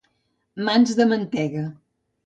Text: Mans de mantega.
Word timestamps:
Mans 0.69 0.95
de 1.01 1.09
mantega. 1.13 1.65